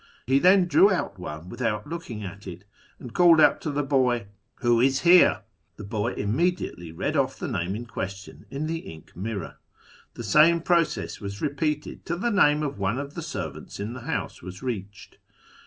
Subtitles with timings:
[0.25, 2.63] He then drew out one without looking at it,
[2.97, 4.25] and called out to the boy,'
[4.63, 5.43] Who is here?'
[5.77, 9.59] The i)oy immediately read off the name in question in the ink j mirror.
[10.15, 14.01] The same process was repeated till the name of one' »f the servants in the
[14.01, 15.19] house was reached.